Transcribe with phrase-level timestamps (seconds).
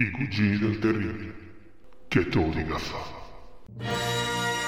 [0.00, 1.34] I cugini del terribile.
[2.08, 3.04] Che Todiga fa.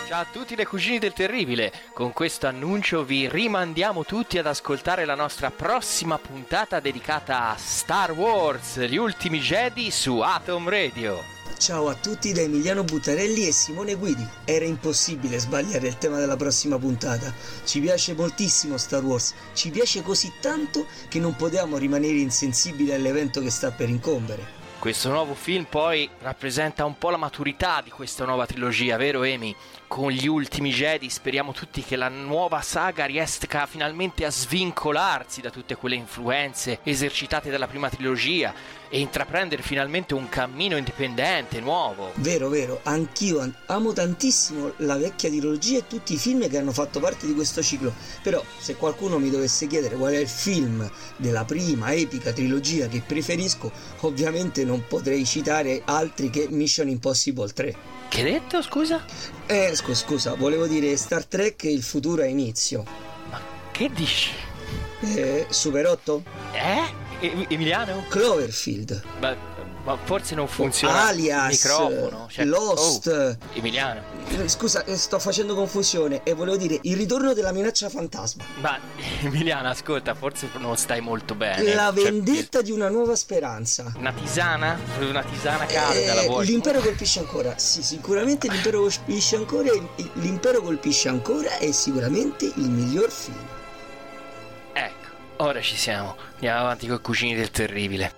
[0.06, 5.06] Ciao a tutti dai cugini del terribile, con questo annuncio vi rimandiamo tutti ad ascoltare
[5.06, 11.22] la nostra prossima puntata dedicata a Star Wars, gli ultimi Jedi su Atom Radio.
[11.56, 14.28] Ciao a tutti da Emiliano Buttarelli e Simone Guidi.
[14.44, 17.32] Era impossibile sbagliare il tema della prossima puntata.
[17.64, 23.40] Ci piace moltissimo Star Wars, ci piace così tanto che non potevamo rimanere insensibili all'evento
[23.40, 24.60] che sta per incombere.
[24.82, 29.54] Questo nuovo film poi rappresenta un po' la maturità di questa nuova trilogia, vero Amy?
[29.86, 35.50] Con gli ultimi Jedi speriamo tutti che la nuova saga riesca finalmente a svincolarsi da
[35.50, 38.52] tutte quelle influenze esercitate dalla prima trilogia
[38.88, 42.10] e intraprendere finalmente un cammino indipendente, nuovo.
[42.16, 46.72] Vero, vero, anch'io an- amo tantissimo la vecchia trilogia e tutti i film che hanno
[46.72, 47.92] fatto parte di questo ciclo.
[48.22, 53.02] Però, se qualcuno mi dovesse chiedere qual è il film della prima epica trilogia che
[53.06, 57.76] preferisco, ovviamente non potrei citare altri che Mission Impossible 3.
[58.08, 59.04] Che hai detto, scusa?
[59.46, 62.84] Eh, scusa, scusa, volevo dire Star Trek Il futuro è inizio.
[63.30, 64.30] Ma che dici?
[65.00, 66.22] Eh, Super 8?
[66.52, 67.01] Eh?
[67.22, 68.04] E- Emiliano?
[68.08, 69.02] Cloverfield.
[69.20, 69.34] Ma,
[69.84, 72.28] ma forse non funziona Alias, il microfono.
[72.30, 73.06] cioè- Lost.
[73.06, 74.02] Oh, Emiliano.
[74.46, 78.44] Scusa, eh, sto facendo confusione e volevo dire il ritorno della minaccia fantasma.
[78.60, 78.78] Ma
[79.22, 81.74] Emiliano, ascolta, forse non stai molto bene.
[81.74, 83.92] La Cioè, vendetta di una nuova speranza.
[83.96, 84.78] Una tisana?
[85.00, 86.46] Una tisana calda la Eh, vuoi?
[86.46, 87.56] l'impero colpisce ancora.
[87.56, 89.70] Sì, sicuramente l'impero colpisce ancora.
[90.14, 93.36] L'impero colpisce ancora è sicuramente il miglior film.
[95.42, 96.16] Ora ci siamo.
[96.34, 98.14] Andiamo avanti con i cugini del terribile.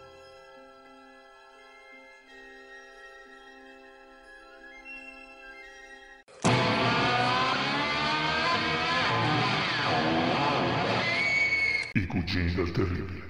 [11.94, 13.22] I cugini del terribile.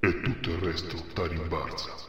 [0.00, 2.08] E tutto il resto da rimbalza.